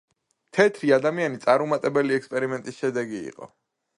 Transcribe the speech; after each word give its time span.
თეთრი 0.57 0.89
ადამიანი 0.97 1.41
წარუმატებელი 1.43 2.17
ექსპერიმენტის 2.19 2.83
შედეგი 2.83 3.23
იყო. 3.31 3.53